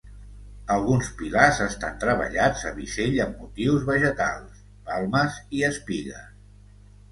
Alguns 0.75 1.09
pilars 1.19 1.59
estan 1.65 1.99
treballats 2.05 2.65
a 2.71 2.73
bisell 2.79 3.19
amb 3.27 3.37
motius 3.45 3.87
vegetals: 3.91 4.65
palmes 4.91 5.41
i 5.61 5.65
espigues. 5.71 6.29